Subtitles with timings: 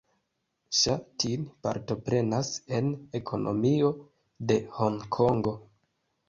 [0.77, 2.89] Ŝa Tin partoprenas en
[3.21, 3.93] ekonomio
[4.53, 5.55] de Honkongo.